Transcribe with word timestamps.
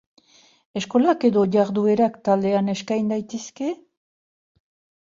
Eskolak 0.79 1.27
edo 1.29 1.43
jarduerak 1.57 2.17
taldean 2.31 2.75
eskain 2.77 3.17
daitezke? 3.17 3.73